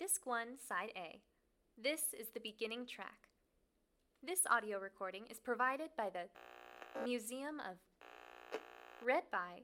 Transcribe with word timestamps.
Disc 0.00 0.24
1, 0.24 0.56
Side 0.66 0.92
A. 0.96 1.20
This 1.76 2.14
is 2.18 2.28
the 2.32 2.40
beginning 2.40 2.86
track. 2.86 3.28
This 4.26 4.46
audio 4.50 4.78
recording 4.78 5.24
is 5.30 5.38
provided 5.38 5.90
by 5.94 6.08
the 6.08 6.24
Museum 7.04 7.60
of. 7.60 7.76
Read 9.04 9.24
by. 9.30 9.60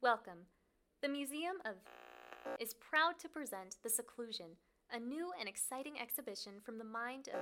Welcome. 0.00 0.46
The 1.02 1.10
Museum 1.10 1.56
of 1.66 1.74
is 2.58 2.72
proud 2.72 3.18
to 3.18 3.28
present 3.28 3.76
The 3.82 3.90
Seclusion, 3.90 4.56
a 4.90 4.98
new 4.98 5.30
and 5.38 5.46
exciting 5.46 6.00
exhibition 6.00 6.54
from 6.64 6.78
the 6.78 6.84
mind 6.84 7.28
of. 7.34 7.40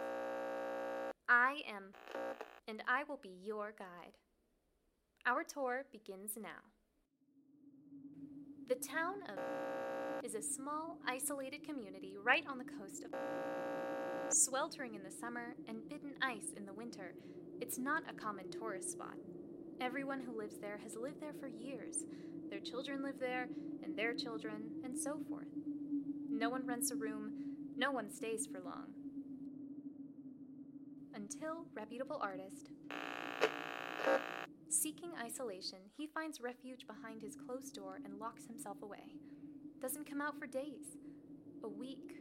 I 1.28 1.60
am, 1.72 1.92
and 2.66 2.82
I 2.88 3.04
will 3.04 3.20
be 3.22 3.36
your 3.44 3.72
guide. 3.78 4.18
Our 5.24 5.44
tour 5.44 5.84
begins 5.92 6.32
now. 6.36 6.66
The 8.68 8.74
town 8.74 9.22
of 9.28 9.38
is 10.28 10.34
a 10.34 10.42
small, 10.42 10.98
isolated 11.06 11.64
community 11.64 12.14
right 12.22 12.44
on 12.46 12.58
the 12.58 12.64
coast 12.64 13.02
of 13.02 13.10
sweltering 14.30 14.94
in 14.94 15.02
the 15.02 15.10
summer 15.10 15.54
and 15.66 15.88
bitten 15.88 16.12
ice 16.20 16.52
in 16.54 16.66
the 16.66 16.72
winter. 16.74 17.14
It's 17.62 17.78
not 17.78 18.02
a 18.10 18.12
common 18.12 18.50
tourist 18.50 18.90
spot. 18.90 19.14
Everyone 19.80 20.20
who 20.20 20.36
lives 20.36 20.58
there 20.58 20.78
has 20.82 20.96
lived 20.96 21.22
there 21.22 21.32
for 21.40 21.48
years. 21.48 22.04
Their 22.50 22.60
children 22.60 23.02
live 23.02 23.18
there, 23.18 23.48
and 23.82 23.96
their 23.96 24.12
children, 24.12 24.64
and 24.84 24.98
so 24.98 25.18
forth. 25.30 25.48
No 26.28 26.50
one 26.50 26.66
rents 26.66 26.90
a 26.90 26.96
room, 26.96 27.32
no 27.78 27.90
one 27.90 28.12
stays 28.12 28.46
for 28.46 28.60
long. 28.60 28.88
Until 31.14 31.64
reputable 31.74 32.20
artist. 32.20 32.68
Seeking 34.68 35.12
isolation, 35.24 35.78
he 35.96 36.06
finds 36.06 36.42
refuge 36.42 36.86
behind 36.86 37.22
his 37.22 37.34
closed 37.34 37.74
door 37.74 38.00
and 38.04 38.18
locks 38.18 38.44
himself 38.44 38.76
away. 38.82 39.14
Doesn't 39.80 40.10
come 40.10 40.20
out 40.20 40.36
for 40.36 40.46
days, 40.48 40.96
a 41.62 41.68
week, 41.68 42.16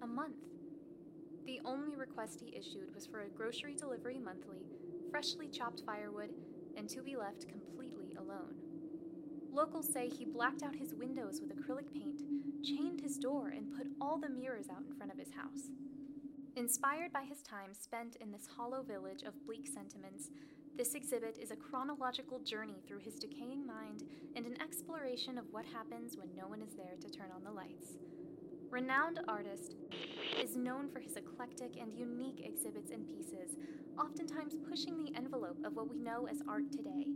a 0.00 0.06
month. 0.06 0.36
The 1.44 1.60
only 1.62 1.94
request 1.94 2.40
he 2.40 2.56
issued 2.56 2.94
was 2.94 3.06
for 3.06 3.20
a 3.20 3.28
grocery 3.28 3.74
delivery 3.74 4.18
monthly, 4.18 4.64
freshly 5.10 5.48
chopped 5.48 5.82
firewood, 5.84 6.30
and 6.74 6.88
to 6.88 7.02
be 7.02 7.16
left 7.16 7.46
completely 7.48 8.14
alone. 8.18 8.54
Locals 9.52 9.92
say 9.92 10.08
he 10.08 10.24
blacked 10.24 10.62
out 10.62 10.74
his 10.74 10.94
windows 10.94 11.42
with 11.42 11.54
acrylic 11.54 11.92
paint, 11.92 12.22
chained 12.64 13.02
his 13.02 13.18
door, 13.18 13.48
and 13.48 13.76
put 13.76 13.88
all 14.00 14.16
the 14.16 14.30
mirrors 14.30 14.70
out 14.70 14.82
in 14.88 14.94
front 14.94 15.12
of 15.12 15.18
his 15.18 15.32
house. 15.32 15.68
Inspired 16.56 17.12
by 17.12 17.24
his 17.24 17.42
time 17.42 17.74
spent 17.74 18.16
in 18.16 18.32
this 18.32 18.48
hollow 18.56 18.82
village 18.82 19.22
of 19.22 19.44
bleak 19.44 19.66
sentiments, 19.66 20.30
this 20.76 20.94
exhibit 20.94 21.38
is 21.40 21.50
a 21.50 21.56
chronological 21.56 22.38
journey 22.40 22.82
through 22.86 23.00
his 23.00 23.14
decaying 23.16 23.66
mind 23.66 24.04
and 24.34 24.46
an 24.46 24.60
exploration 24.62 25.36
of 25.36 25.44
what 25.50 25.66
happens 25.66 26.16
when 26.16 26.34
no 26.34 26.48
one 26.48 26.62
is 26.62 26.74
there 26.74 26.96
to 27.00 27.10
turn 27.10 27.30
on 27.34 27.44
the 27.44 27.50
lights. 27.50 27.98
Renowned 28.70 29.20
artist 29.28 29.74
is 30.42 30.56
known 30.56 30.88
for 30.88 30.98
his 30.98 31.16
eclectic 31.16 31.76
and 31.78 31.92
unique 31.92 32.42
exhibits 32.42 32.90
and 32.90 33.06
pieces, 33.06 33.58
oftentimes 33.98 34.54
pushing 34.66 34.96
the 34.96 35.14
envelope 35.14 35.58
of 35.62 35.76
what 35.76 35.90
we 35.90 35.98
know 35.98 36.26
as 36.26 36.42
art 36.48 36.72
today. 36.72 37.06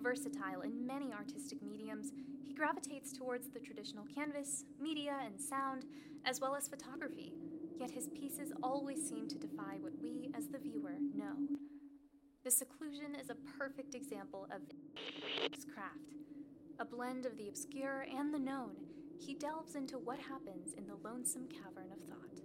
Versatile 0.00 0.60
in 0.62 0.86
many 0.86 1.12
artistic 1.12 1.60
mediums, 1.62 2.12
he 2.46 2.54
gravitates 2.54 3.12
towards 3.12 3.48
the 3.48 3.58
traditional 3.58 4.04
canvas, 4.14 4.64
media, 4.80 5.16
and 5.24 5.40
sound, 5.40 5.84
as 6.24 6.40
well 6.40 6.54
as 6.54 6.68
photography, 6.68 7.34
yet 7.76 7.90
his 7.90 8.06
pieces 8.08 8.52
always 8.62 9.08
seem 9.08 9.26
to 9.26 9.38
defy 9.38 9.78
what 9.80 9.98
we, 10.00 10.30
as 10.36 10.46
the 10.46 10.58
viewer, 10.58 10.94
know. 11.12 11.34
The 12.44 12.50
seclusion 12.50 13.14
is 13.14 13.30
a 13.30 13.58
perfect 13.58 13.94
example 13.94 14.46
of 14.54 14.60
his 15.50 15.64
craft. 15.64 16.12
A 16.78 16.84
blend 16.84 17.24
of 17.24 17.38
the 17.38 17.48
obscure 17.48 18.06
and 18.14 18.34
the 18.34 18.38
known, 18.38 18.76
he 19.18 19.34
delves 19.34 19.76
into 19.76 19.96
what 19.96 20.18
happens 20.18 20.74
in 20.74 20.86
the 20.86 20.96
lonesome 21.02 21.48
cavern 21.48 21.90
of 21.90 22.06
thought. 22.06 22.42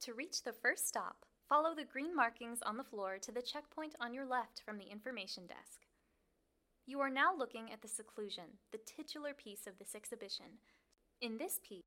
To 0.00 0.14
reach 0.14 0.42
the 0.42 0.54
first 0.54 0.88
stop, 0.88 1.26
follow 1.46 1.74
the 1.74 1.84
green 1.84 2.16
markings 2.16 2.60
on 2.64 2.78
the 2.78 2.84
floor 2.84 3.18
to 3.20 3.32
the 3.32 3.42
checkpoint 3.42 3.94
on 4.00 4.14
your 4.14 4.24
left 4.24 4.62
from 4.64 4.78
the 4.78 4.90
information 4.90 5.46
desk. 5.46 5.82
You 6.86 7.00
are 7.00 7.10
now 7.10 7.36
looking 7.36 7.70
at 7.70 7.82
the 7.82 7.88
seclusion, 7.88 8.44
the 8.72 8.78
titular 8.78 9.34
piece 9.34 9.66
of 9.66 9.78
this 9.78 9.94
exhibition, 9.94 10.46
in 11.20 11.36
this 11.36 11.60
piece, 11.62 11.84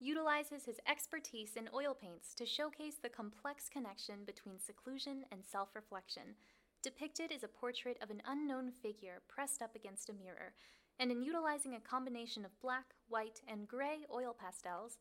utilizes 0.00 0.64
his 0.64 0.80
expertise 0.88 1.56
in 1.56 1.68
oil 1.74 1.94
paints 1.94 2.34
to 2.34 2.46
showcase 2.46 2.96
the 3.02 3.08
complex 3.08 3.68
connection 3.68 4.24
between 4.24 4.58
seclusion 4.58 5.24
and 5.32 5.44
self 5.44 5.74
reflection. 5.74 6.34
Depicted 6.82 7.30
is 7.30 7.44
a 7.44 7.48
portrait 7.48 7.98
of 8.02 8.10
an 8.10 8.22
unknown 8.26 8.70
figure 8.70 9.20
pressed 9.28 9.60
up 9.60 9.74
against 9.76 10.08
a 10.08 10.14
mirror, 10.14 10.54
and 10.98 11.10
in 11.10 11.22
utilizing 11.22 11.74
a 11.74 11.80
combination 11.80 12.44
of 12.44 12.60
black, 12.60 12.86
white, 13.08 13.40
and 13.48 13.68
gray 13.68 14.06
oil 14.14 14.34
pastels, 14.38 14.98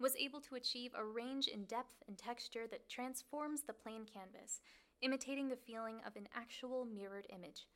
was 0.00 0.16
able 0.16 0.40
to 0.40 0.54
achieve 0.54 0.92
a 0.94 1.04
range 1.04 1.48
in 1.48 1.64
depth 1.64 2.02
and 2.06 2.16
texture 2.18 2.66
that 2.70 2.88
transforms 2.88 3.62
the 3.62 3.72
plain 3.72 4.04
canvas, 4.04 4.60
imitating 5.00 5.48
the 5.48 5.56
feeling 5.56 6.00
of 6.06 6.14
an 6.16 6.28
actual 6.34 6.84
mirrored 6.84 7.26
image. 7.30 7.66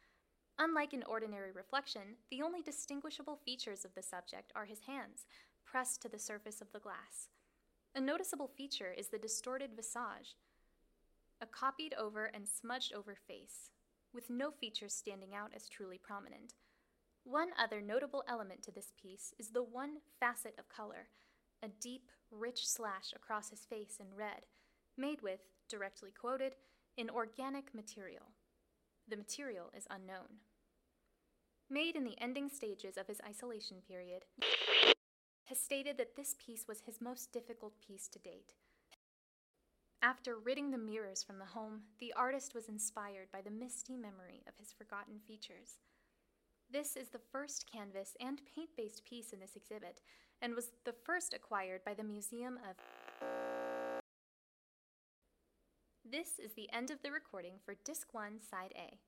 Unlike 0.59 0.95
an 0.95 1.05
ordinary 1.07 1.53
reflection, 1.53 2.17
the 2.31 2.43
only 2.43 2.63
distinguishable 2.63 3.39
features 3.45 3.85
of 3.85 3.95
the 3.95 4.03
subject 4.03 4.53
are 4.55 4.65
his 4.65 4.81
hands, 4.87 5.27
pressed 5.66 6.00
to 6.03 6.09
the 6.09 6.19
surface 6.19 6.60
of 6.60 6.72
the 6.72 6.78
glass. 6.78 7.28
A 7.94 8.00
noticeable 8.00 8.50
feature 8.56 8.94
is 8.97 9.09
the 9.09 9.19
distorted 9.19 9.71
visage, 9.75 10.37
a 11.41 11.47
copied 11.47 11.94
over 11.94 12.27
and 12.27 12.49
smudged 12.49 12.94
over 12.94 13.15
face, 13.15 13.71
with 14.15 14.31
no 14.31 14.50
features 14.50 14.94
standing 14.94 15.34
out 15.34 15.50
as 15.54 15.69
truly 15.69 15.99
prominent. 15.99 16.54
One 17.25 17.49
other 17.59 17.81
notable 17.81 18.22
element 18.28 18.62
to 18.62 18.71
this 18.71 18.93
piece 19.00 19.34
is 19.38 19.49
the 19.49 19.62
one 19.62 19.97
facet 20.21 20.54
of 20.59 20.69
color, 20.69 21.09
a 21.62 21.69
deep, 21.69 22.10
rich 22.31 22.66
slash 22.69 23.12
across 23.15 23.50
his 23.50 23.65
face 23.65 23.98
in 24.00 24.16
red, 24.16 24.47
made 24.97 25.22
with, 25.22 25.41
directly 25.69 26.10
quoted, 26.19 26.54
an 26.97 27.10
organic 27.10 27.75
material. 27.75 28.33
The 29.09 29.16
material 29.16 29.71
is 29.77 29.87
unknown. 29.91 30.41
Made 31.69 31.97
in 31.97 32.04
the 32.04 32.21
ending 32.21 32.48
stages 32.48 32.97
of 32.97 33.09
his 33.09 33.21
isolation 33.27 33.78
period, 33.87 34.25
has 35.47 35.59
stated 35.59 35.97
that 35.97 36.17
this 36.17 36.34
piece 36.45 36.67
was 36.69 36.83
his 36.83 37.01
most 37.01 37.33
difficult 37.33 37.75
piece 37.81 38.09
to 38.09 38.19
date. 38.19 38.55
After 40.03 40.37
ridding 40.37 40.71
the 40.71 40.79
mirrors 40.79 41.23
from 41.23 41.39
the 41.39 41.47
home, 41.47 41.83
the 41.99 42.12
artist 42.17 42.55
was 42.55 42.69
inspired 42.69 43.29
by 43.33 43.41
the 43.41 43.51
misty 43.51 43.97
memory 43.97 44.43
of 44.47 44.55
his 44.59 44.73
forgotten 44.73 45.19
features. 45.27 45.79
This 46.71 46.97
is 46.97 47.09
the 47.09 47.21
first 47.33 47.71
canvas 47.71 48.17
and 48.21 48.43
paint 48.55 48.71
based 48.77 49.05
piece 49.05 49.33
in 49.33 49.41
this 49.41 49.57
exhibit, 49.57 50.01
and 50.43 50.55
was 50.55 50.71
the 50.84 50.95
first 51.05 51.33
acquired 51.33 51.84
by 51.84 51.95
the 51.95 52.05
Museum 52.05 52.59
of. 52.69 52.77
This 56.05 56.39
is 56.39 56.53
the 56.55 56.69
end 56.73 56.91
of 56.91 57.03
the 57.03 57.11
recording 57.11 57.55
for 57.65 57.75
Disc 57.84 58.13
1, 58.13 58.41
Side 58.41 58.75
A. 58.77 58.99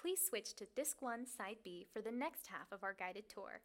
Please 0.00 0.20
switch 0.20 0.54
to 0.54 0.66
Disc 0.76 1.00
1, 1.00 1.26
Side 1.26 1.58
B 1.64 1.86
for 1.92 2.02
the 2.02 2.12
next 2.12 2.48
half 2.48 2.70
of 2.70 2.82
our 2.82 2.94
guided 2.94 3.28
tour. 3.28 3.62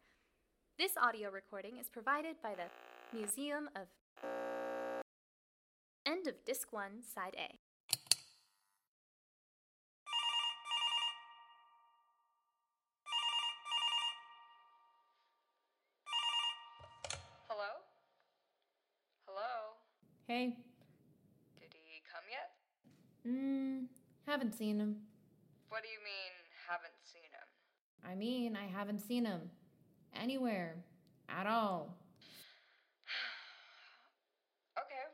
This 0.80 0.96
audio 0.96 1.28
recording 1.28 1.76
is 1.78 1.90
provided 1.90 2.36
by 2.42 2.54
the 2.54 2.64
Museum 3.14 3.68
of. 3.76 3.82
End 6.06 6.26
of 6.26 6.42
Disc 6.46 6.72
1, 6.72 7.02
Side 7.02 7.36
A. 7.36 7.58
Hello? 17.46 17.68
Hello? 19.26 19.76
Hey. 20.26 20.56
Did 21.60 21.74
he 21.74 22.00
come 22.10 22.24
yet? 22.30 23.30
Mm, 23.30 23.84
haven't 24.26 24.54
seen 24.54 24.80
him. 24.80 24.96
What 25.68 25.82
do 25.82 25.90
you 25.90 25.98
mean, 26.02 26.32
haven't 26.66 26.94
seen 27.04 27.24
him? 27.24 28.10
I 28.10 28.14
mean, 28.14 28.56
I 28.56 28.66
haven't 28.66 29.00
seen 29.00 29.26
him. 29.26 29.50
Anywhere. 30.14 30.76
At 31.28 31.46
all. 31.46 31.94
Okay. 34.78 35.06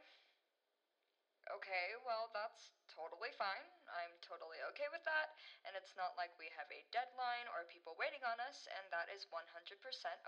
Okay, 1.53 1.87
well, 2.09 2.33
that's 2.33 2.73
totally 2.89 3.33
fine. 3.37 3.67
I'm 3.93 4.17
totally 4.25 4.59
okay 4.73 4.89
with 4.91 5.05
that, 5.05 5.37
and 5.69 5.77
it's 5.77 5.93
not 5.95 6.17
like 6.17 6.33
we 6.41 6.49
have 6.57 6.67
a 6.73 6.83
deadline 6.91 7.47
or 7.53 7.69
people 7.69 7.93
waiting 8.01 8.25
on 8.25 8.41
us, 8.49 8.65
and 8.73 8.89
that 8.89 9.13
is 9.13 9.29
100% 9.29 9.45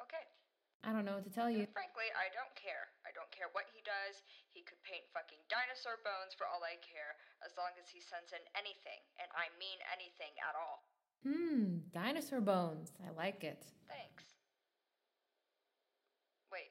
okay. 0.05 0.25
I 0.87 0.94
don't 0.94 1.03
know 1.03 1.19
what 1.19 1.26
to 1.26 1.35
tell 1.35 1.50
you. 1.50 1.67
And 1.67 1.75
frankly, 1.75 2.06
I 2.14 2.31
don't 2.31 2.55
care. 2.55 2.87
I 3.03 3.11
don't 3.11 3.31
care 3.35 3.50
what 3.50 3.67
he 3.75 3.82
does. 3.82 4.23
He 4.55 4.62
could 4.62 4.79
paint 4.87 5.03
fucking 5.11 5.43
dinosaur 5.50 5.99
bones 6.06 6.38
for 6.38 6.47
all 6.47 6.62
I 6.62 6.79
care, 6.79 7.19
as 7.43 7.50
long 7.59 7.75
as 7.81 7.91
he 7.91 7.99
sends 7.99 8.31
in 8.31 8.44
anything, 8.55 9.03
and 9.19 9.26
I 9.35 9.50
mean 9.59 9.82
anything 9.91 10.31
at 10.38 10.55
all. 10.55 10.87
Hmm, 11.26 11.82
dinosaur 11.91 12.38
bones. 12.38 12.94
I 13.03 13.11
like 13.11 13.43
it. 13.43 13.67
Thanks. 13.91 14.38
Wait, 16.55 16.71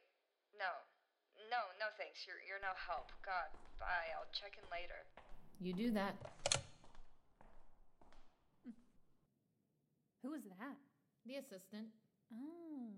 no. 0.56 0.72
No, 1.52 1.68
no 1.80 1.87
thanks. 1.98 2.26
You're 2.26 2.42
you're 2.48 2.62
no 2.62 2.74
help. 2.78 3.10
God, 3.26 3.50
bye. 3.82 4.10
I'll 4.16 4.30
check 4.34 4.54
in 4.58 4.66
later. 4.70 5.02
You 5.60 5.74
do 5.74 5.92
that. 5.98 6.16
Hmm. 8.64 8.78
Who 10.24 10.32
was 10.32 10.46
that? 10.62 10.78
The 11.26 11.36
assistant. 11.42 11.90
Oh, 12.32 12.94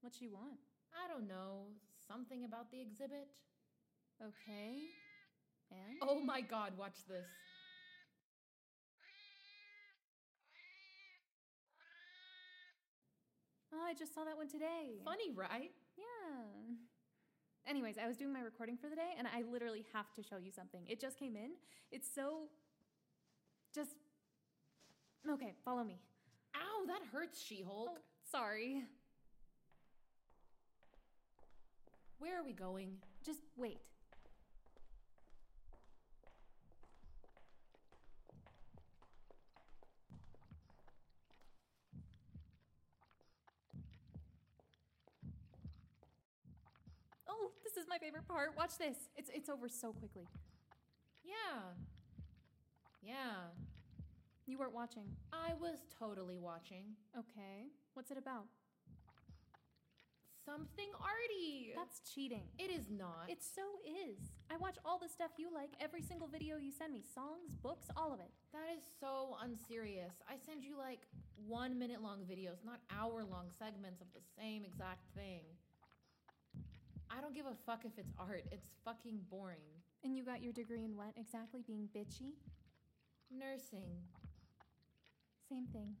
What 0.00 0.20
you 0.20 0.30
want? 0.32 0.60
I 0.94 1.10
don't 1.10 1.26
know. 1.26 1.74
Something 2.06 2.44
about 2.44 2.70
the 2.70 2.80
exhibit. 2.80 3.28
Okay. 4.22 4.78
And? 5.70 5.98
Oh 6.02 6.20
my 6.20 6.40
god, 6.40 6.72
watch 6.78 7.02
this. 7.08 7.26
Oh, 13.72 13.82
I 13.84 13.94
just 13.94 14.14
saw 14.14 14.24
that 14.24 14.36
one 14.36 14.48
today. 14.48 15.02
Funny, 15.04 15.32
right? 15.34 15.72
Yeah. 15.98 16.78
Anyways, 17.66 17.96
I 18.02 18.06
was 18.06 18.16
doing 18.16 18.32
my 18.32 18.40
recording 18.40 18.76
for 18.76 18.88
the 18.88 18.96
day 18.96 19.12
and 19.16 19.26
I 19.26 19.42
literally 19.50 19.86
have 19.94 20.12
to 20.16 20.22
show 20.22 20.36
you 20.36 20.50
something. 20.50 20.82
It 20.86 21.00
just 21.00 21.18
came 21.18 21.34
in. 21.34 21.52
It's 21.90 22.08
so. 22.14 22.48
Just. 23.74 23.92
Okay, 25.28 25.54
follow 25.64 25.82
me. 25.82 25.98
Ow, 26.54 26.86
that 26.86 27.00
hurts, 27.10 27.42
She 27.42 27.62
Hulk. 27.62 27.88
Oh, 27.92 27.98
sorry. 28.30 28.82
Where 32.18 32.38
are 32.38 32.44
we 32.44 32.52
going? 32.52 32.98
Just 33.24 33.40
wait. 33.56 33.80
Oh, 47.28 47.50
this 47.74 47.82
is 47.82 47.88
my 47.88 47.98
favorite 47.98 48.28
part. 48.28 48.50
Watch 48.56 48.78
this. 48.78 48.96
It's 49.16 49.30
it's 49.34 49.48
over 49.48 49.68
so 49.68 49.92
quickly. 49.92 50.28
Yeah. 51.24 51.74
Yeah. 53.02 53.50
You 54.46 54.58
weren't 54.58 54.74
watching. 54.74 55.04
I 55.32 55.54
was 55.60 55.78
totally 55.98 56.38
watching. 56.38 56.94
Okay. 57.18 57.66
What's 57.94 58.10
it 58.10 58.18
about? 58.18 58.44
Something 60.44 60.90
arty. 61.00 61.72
That's 61.74 62.00
cheating. 62.14 62.44
It 62.58 62.70
is 62.70 62.90
not. 62.90 63.30
It 63.30 63.42
so 63.42 63.62
is. 63.82 64.18
I 64.50 64.58
watch 64.58 64.76
all 64.84 64.98
the 64.98 65.08
stuff 65.08 65.30
you 65.38 65.48
like, 65.52 65.70
every 65.80 66.02
single 66.02 66.28
video 66.28 66.58
you 66.58 66.70
send 66.70 66.92
me 66.92 67.02
songs, 67.14 67.56
books, 67.62 67.86
all 67.96 68.12
of 68.12 68.20
it. 68.20 68.30
That 68.52 68.68
is 68.76 68.84
so 69.00 69.38
unserious. 69.42 70.12
I 70.28 70.34
send 70.36 70.62
you 70.62 70.76
like 70.76 71.00
one 71.46 71.78
minute 71.78 72.02
long 72.02 72.20
videos, 72.30 72.60
not 72.62 72.80
hour 72.94 73.24
long 73.24 73.48
segments 73.58 74.02
of 74.02 74.08
the 74.12 74.20
same 74.38 74.66
exact 74.66 75.08
thing. 75.16 75.44
I 77.10 77.20
don't 77.20 77.34
give 77.34 77.46
a 77.46 77.54
fuck 77.66 77.84
if 77.84 77.92
it's 77.98 78.12
art. 78.18 78.44
It's 78.50 78.68
fucking 78.84 79.20
boring. 79.30 79.58
And 80.02 80.16
you 80.16 80.24
got 80.24 80.42
your 80.42 80.52
degree 80.52 80.84
in 80.84 80.96
what 80.96 81.12
exactly? 81.16 81.62
Being 81.66 81.88
bitchy? 81.96 82.32
Nursing. 83.30 84.02
Same 85.48 85.66
thing. 85.72 85.96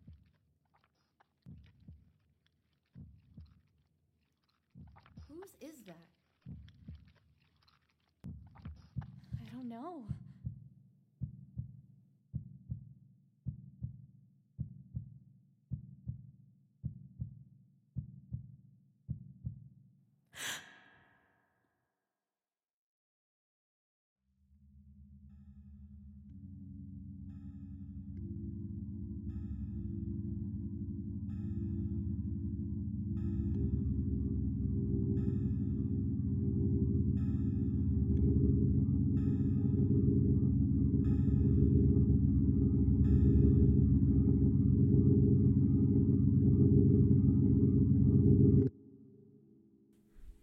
Whose 5.28 5.54
is 5.60 5.82
that? 5.86 5.96
I 9.40 9.54
don't 9.54 9.68
know. 9.68 10.04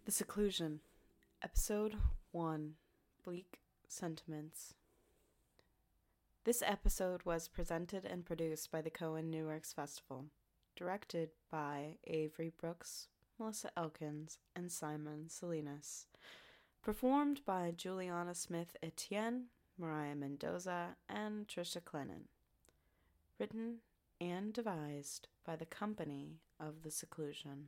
The 0.04 0.10
Seclusion, 0.10 0.80
Episode 1.44 1.94
1 2.32 2.74
Bleak 3.24 3.60
Sentiments. 3.86 4.74
This 6.42 6.60
episode 6.66 7.22
was 7.24 7.46
presented 7.46 8.04
and 8.04 8.24
produced 8.24 8.72
by 8.72 8.82
the 8.82 8.90
Cohen 8.90 9.30
New 9.30 9.46
Works 9.46 9.72
Festival, 9.72 10.24
directed 10.74 11.30
by 11.52 11.98
Avery 12.08 12.50
Brooks, 12.58 13.06
Melissa 13.38 13.70
Elkins, 13.76 14.38
and 14.56 14.72
Simon 14.72 15.28
Salinas, 15.28 16.08
performed 16.82 17.42
by 17.46 17.70
Juliana 17.70 18.34
Smith 18.34 18.76
Etienne, 18.82 19.44
Mariah 19.78 20.16
Mendoza, 20.16 20.96
and 21.08 21.46
Trisha 21.46 21.80
Clennan, 21.80 22.24
written 23.38 23.76
and 24.20 24.52
devised 24.52 25.28
by 25.46 25.54
the 25.54 25.64
Company 25.64 26.40
of 26.58 26.82
the 26.82 26.90
Seclusion. 26.90 27.66